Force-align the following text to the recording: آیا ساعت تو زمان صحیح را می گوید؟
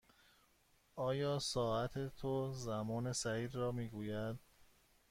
آیا 1.07 1.37
ساعت 1.41 1.97
تو 2.17 2.51
زمان 2.53 3.13
صحیح 3.13 3.51
را 3.51 3.71
می 3.71 3.89
گوید؟ 3.89 4.39